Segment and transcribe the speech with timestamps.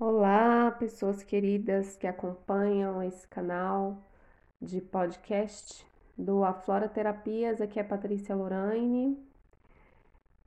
[0.00, 4.00] Olá, pessoas queridas que acompanham esse canal
[4.62, 5.84] de podcast
[6.16, 7.60] do Aflora Terapias.
[7.60, 9.18] Aqui é Patrícia Lorraine.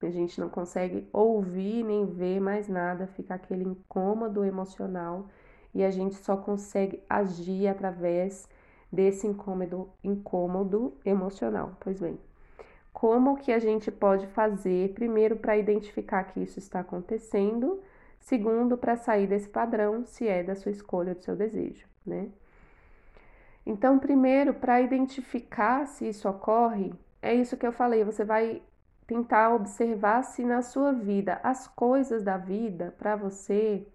[0.02, 5.28] A gente não consegue ouvir nem ver mais nada, fica aquele incômodo emocional
[5.74, 8.48] e a gente só consegue agir através
[8.92, 11.76] desse incômodo, incômodo emocional.
[11.80, 12.18] Pois bem,
[12.92, 17.82] como que a gente pode fazer, primeiro, para identificar que isso está acontecendo,
[18.20, 22.28] segundo, para sair desse padrão, se é da sua escolha, do seu desejo, né?
[23.66, 28.62] Então, primeiro, para identificar se isso ocorre, é isso que eu falei, você vai
[29.06, 33.86] tentar observar se na sua vida as coisas da vida para você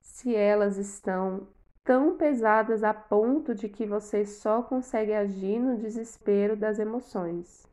[0.00, 1.46] se elas estão
[1.84, 7.66] tão pesadas a ponto de que você só consegue agir no desespero das emoções.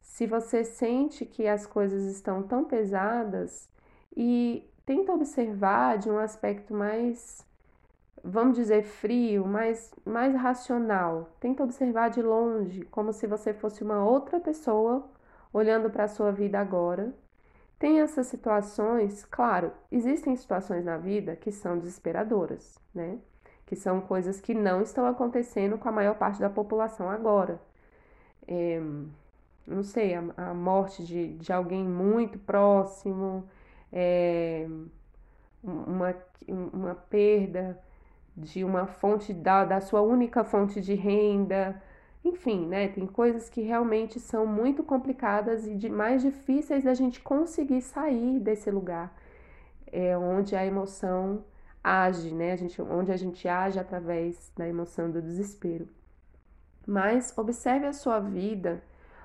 [0.00, 3.68] Se você sente que as coisas estão tão pesadas
[4.16, 7.44] e tenta observar de um aspecto mais,
[8.22, 11.30] vamos dizer, frio, mais, mais racional.
[11.40, 15.08] Tenta observar de longe, como se você fosse uma outra pessoa
[15.52, 17.14] olhando para a sua vida agora
[17.78, 23.18] tem essas situações, claro, existem situações na vida que são desesperadoras, né?
[23.66, 27.60] Que são coisas que não estão acontecendo com a maior parte da população agora.
[28.46, 28.80] É,
[29.66, 33.48] não sei, a, a, morte de, de alguém muito próximo,
[33.92, 34.66] é,
[35.62, 36.14] uma,
[36.72, 37.78] uma perda
[38.36, 41.80] de uma fonte da, da sua única fonte de renda,
[42.24, 42.88] enfim, né?
[42.88, 48.40] Tem coisas que realmente são muito complicadas e de mais difíceis da gente conseguir sair
[48.40, 49.14] desse lugar,
[49.86, 51.44] é onde a emoção
[51.82, 52.52] age, né?
[52.52, 55.88] A gente, onde a gente age através da emoção do desespero.
[56.86, 58.82] Mas observe a sua vida,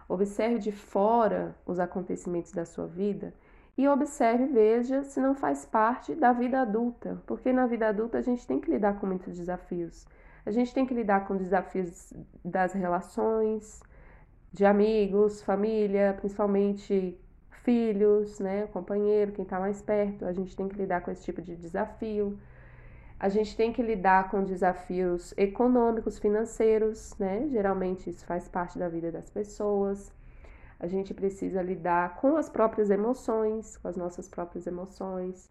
[0.08, 3.34] observe de fora os acontecimentos da sua vida
[3.78, 8.22] e observe, veja se não faz parte da vida adulta, porque na vida adulta a
[8.22, 10.06] gente tem que lidar com muitos desafios.
[10.46, 13.82] A gente tem que lidar com desafios das relações,
[14.52, 17.18] de amigos, família, principalmente
[17.64, 20.26] filhos, né, companheiro, quem está mais perto.
[20.26, 22.38] A gente tem que lidar com esse tipo de desafio.
[23.20, 27.48] A gente tem que lidar com desafios econômicos, financeiros, né?
[27.50, 30.12] Geralmente isso faz parte da vida das pessoas.
[30.78, 35.50] A gente precisa lidar com as próprias emoções, com as nossas próprias emoções.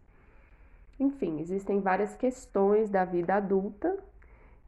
[0.99, 3.97] Enfim, existem várias questões da vida adulta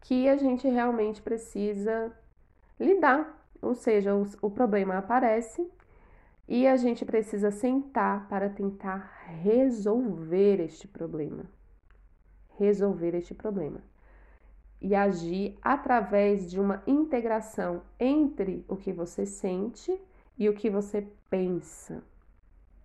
[0.05, 2.11] que a gente realmente precisa
[2.79, 3.43] lidar.
[3.59, 5.67] Ou seja, o, o problema aparece
[6.47, 9.11] e a gente precisa sentar para tentar
[9.41, 11.45] resolver este problema.
[12.59, 13.81] Resolver este problema.
[14.79, 19.99] E agir através de uma integração entre o que você sente
[20.37, 22.03] e o que você pensa.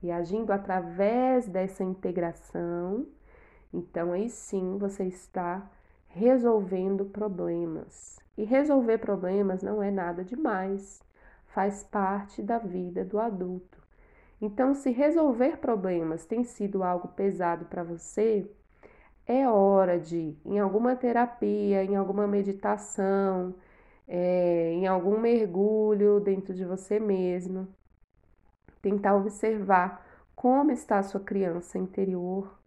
[0.02, 3.06] E agindo através dessa integração,
[3.70, 5.70] então aí sim você está
[6.10, 8.18] resolvendo problemas.
[8.36, 11.02] E resolver problemas não é nada demais,
[11.48, 13.78] faz parte da vida do adulto.
[14.40, 18.50] Então, se resolver problemas tem sido algo pesado para você,
[19.26, 23.54] é hora de, em alguma terapia, em alguma meditação,
[24.08, 27.68] é, em algum mergulho dentro de você mesmo,
[28.82, 30.04] tentar observar
[30.34, 32.59] como está a sua criança interior,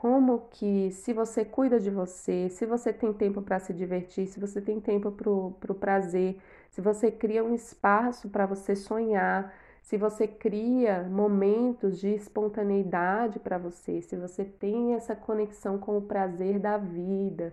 [0.00, 4.38] como que se você cuida de você, se você tem tempo para se divertir, se
[4.38, 6.38] você tem tempo para o prazer,
[6.70, 9.52] se você cria um espaço para você sonhar,
[9.82, 16.02] se você cria momentos de espontaneidade para você, se você tem essa conexão com o
[16.02, 17.52] prazer da vida,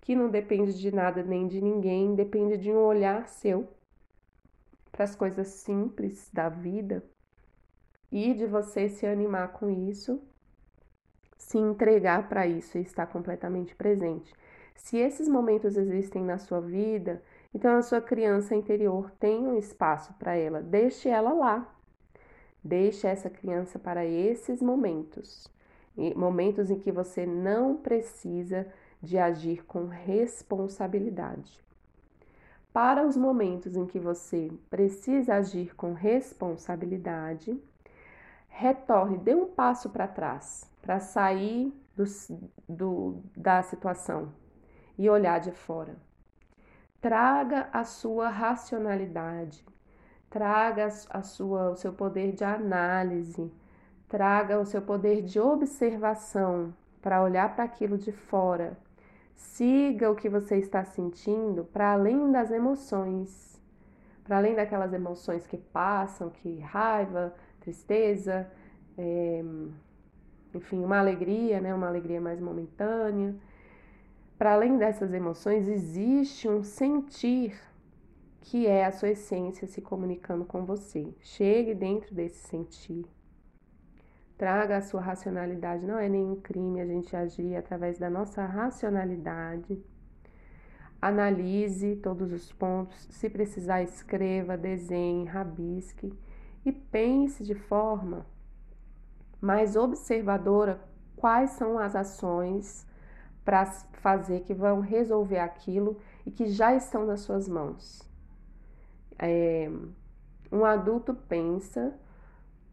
[0.00, 3.66] que não depende de nada nem de ninguém, depende de um olhar seu
[4.92, 7.02] para as coisas simples da vida
[8.12, 10.29] e de você se animar com isso
[11.40, 14.32] se entregar para isso e estar completamente presente.
[14.76, 17.22] Se esses momentos existem na sua vida,
[17.54, 20.60] então a sua criança interior tem um espaço para ela.
[20.60, 21.74] Deixe ela lá.
[22.62, 25.48] Deixe essa criança para esses momentos.
[26.14, 28.66] momentos em que você não precisa
[29.02, 31.58] de agir com responsabilidade.
[32.70, 37.58] Para os momentos em que você precisa agir com responsabilidade,
[38.50, 42.04] retorne, dê um passo para trás para sair do,
[42.68, 44.32] do, da situação
[44.98, 45.96] e olhar de fora.
[47.00, 49.64] Traga a sua racionalidade,
[50.28, 53.52] traga a sua, o seu poder de análise,
[54.08, 58.76] traga o seu poder de observação para olhar para aquilo de fora.
[59.34, 63.58] Siga o que você está sentindo para além das emoções,
[64.22, 68.50] para além daquelas emoções que passam, que raiva, tristeza,
[68.98, 69.42] é,
[70.54, 71.74] enfim, uma alegria, né?
[71.74, 73.34] Uma alegria mais momentânea.
[74.36, 77.60] Para além dessas emoções, existe um sentir
[78.40, 81.14] que é a sua essência se comunicando com você.
[81.20, 83.04] Chegue dentro desse sentir.
[84.38, 85.86] Traga a sua racionalidade.
[85.86, 89.78] Não é nenhum crime a gente agir através da nossa racionalidade.
[91.00, 93.06] Analise todos os pontos.
[93.10, 96.12] Se precisar, escreva, desenhe, rabisque
[96.64, 98.26] e pense de forma
[99.40, 100.80] mais observadora
[101.16, 102.86] quais são as ações
[103.44, 108.02] para fazer que vão resolver aquilo e que já estão nas suas mãos.
[109.18, 109.70] É,
[110.52, 111.94] um adulto pensa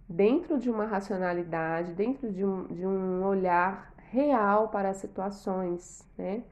[0.07, 6.43] dentro de uma racionalidade, dentro de um, de um olhar real para as situações, né?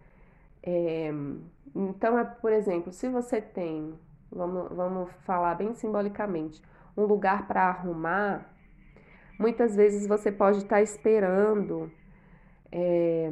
[0.61, 1.11] É,
[1.73, 3.93] então, é, por exemplo, se você tem,
[4.31, 6.61] vamos, vamos falar bem simbolicamente,
[6.97, 8.55] um lugar para arrumar,
[9.37, 11.91] Muitas vezes você pode estar esperando
[12.71, 13.29] é,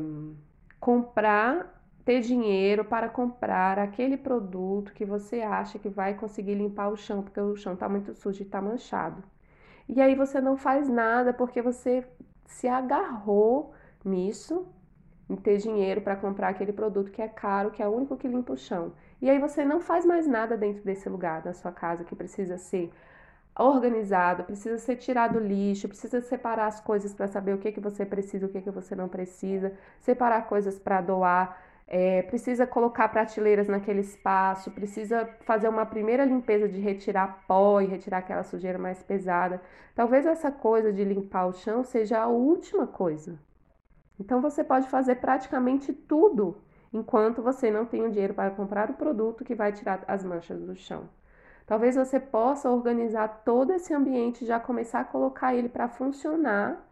[0.80, 6.98] comprar, ter dinheiro para comprar aquele produto que você acha que vai conseguir limpar o
[6.98, 9.24] chão, porque o chão está muito sujo e está manchado.
[9.88, 12.06] E aí você não faz nada porque você
[12.46, 13.74] se agarrou
[14.04, 14.68] nisso,
[15.30, 18.28] em ter dinheiro para comprar aquele produto que é caro, que é o único que
[18.28, 18.92] limpa o chão.
[19.22, 22.58] E aí você não faz mais nada dentro desse lugar da sua casa que precisa
[22.58, 22.92] ser
[23.58, 28.06] organizado, precisa ser tirado lixo, precisa separar as coisas para saber o que, que você
[28.06, 33.68] precisa, o que, que você não precisa, separar coisas para doar, é, precisa colocar prateleiras
[33.68, 39.04] naquele espaço, precisa fazer uma primeira limpeza de retirar pó e retirar aquela sujeira mais
[39.04, 39.62] pesada.
[39.94, 43.38] Talvez essa coisa de limpar o chão seja a última coisa.
[44.20, 46.58] Então você pode fazer praticamente tudo
[46.92, 50.62] enquanto você não tem o dinheiro para comprar o produto que vai tirar as manchas
[50.62, 51.10] do chão.
[51.66, 56.86] Talvez você possa organizar todo esse ambiente já começar a colocar ele para funcionar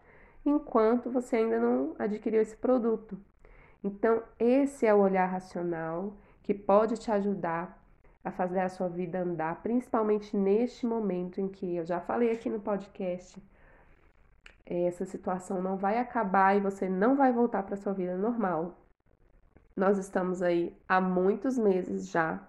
[0.45, 3.17] enquanto você ainda não adquiriu esse produto.
[3.83, 6.13] Então, esse é o olhar racional
[6.43, 7.79] que pode te ajudar
[8.23, 12.49] a fazer a sua vida andar, principalmente neste momento em que eu já falei aqui
[12.49, 13.41] no podcast,
[14.65, 18.77] essa situação não vai acabar e você não vai voltar para sua vida normal.
[19.75, 22.39] Nós estamos aí há muitos meses já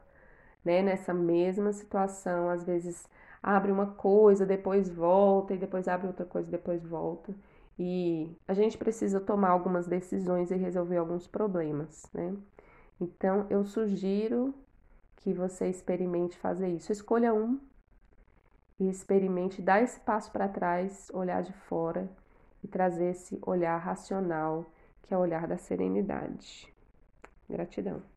[0.65, 3.09] né, nessa mesma situação, às vezes
[3.43, 7.35] abre uma coisa, depois volta, e depois abre outra coisa, depois volta.
[7.79, 12.37] E a gente precisa tomar algumas decisões e resolver alguns problemas, né?
[13.01, 14.55] Então, eu sugiro
[15.17, 16.93] que você experimente fazer isso.
[16.93, 17.59] Escolha um
[18.79, 22.09] e experimente dar esse passo para trás, olhar de fora
[22.63, 24.67] e trazer esse olhar racional,
[25.03, 26.73] que é o olhar da serenidade.
[27.49, 28.12] Gratidão.